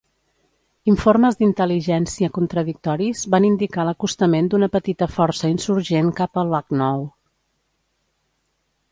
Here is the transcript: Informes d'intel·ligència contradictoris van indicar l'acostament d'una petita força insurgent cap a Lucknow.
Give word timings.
Informes 0.91 1.35
d'intel·ligència 1.41 2.29
contradictoris 2.37 3.21
van 3.35 3.45
indicar 3.49 3.85
l'acostament 3.89 4.49
d'una 4.53 4.69
petita 4.77 5.09
força 5.17 5.51
insurgent 5.57 6.09
cap 6.21 6.41
a 6.43 6.45
Lucknow. 6.55 7.05